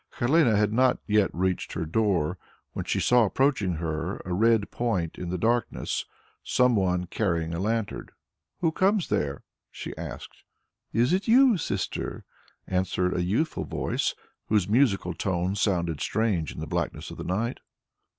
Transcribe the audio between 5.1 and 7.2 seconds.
in the darkness, some one